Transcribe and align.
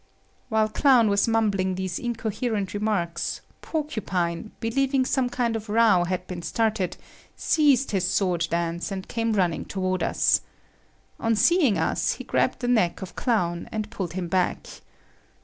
While 0.49 0.67
Clown 0.67 1.09
was 1.11 1.27
mumbling 1.27 1.75
these 1.75 1.99
incoherent 1.99 2.73
remarks, 2.73 3.41
Porcupine, 3.61 4.51
believing 4.59 5.05
some 5.05 5.29
kind 5.29 5.55
of 5.55 5.69
row 5.69 6.05
had 6.05 6.25
been 6.25 6.41
started, 6.41 6.97
ceased 7.35 7.91
his 7.91 8.07
sword 8.07 8.47
dance 8.49 8.91
and 8.91 9.07
came 9.07 9.33
running 9.33 9.63
toward 9.63 10.01
us. 10.01 10.41
On 11.19 11.35
seeing 11.35 11.77
us, 11.77 12.13
he 12.13 12.23
grabbed 12.23 12.61
the 12.61 12.67
neck 12.67 13.03
of 13.03 13.15
Clown 13.15 13.69
and 13.71 13.91
pulled 13.91 14.13
him 14.13 14.27
back. 14.27 14.65